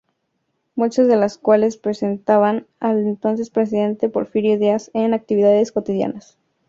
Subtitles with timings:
[0.73, 6.39] Muchas de las cuales presentaban al entonces presidente Porfirio Díaz en actividades cotidianas.